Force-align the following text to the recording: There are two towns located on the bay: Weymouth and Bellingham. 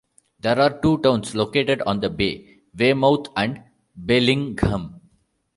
There 0.39 0.59
are 0.59 0.81
two 0.81 0.97
towns 0.97 1.35
located 1.35 1.83
on 1.83 1.99
the 1.99 2.09
bay: 2.09 2.61
Weymouth 2.75 3.27
and 3.37 3.61
Bellingham. 3.95 4.99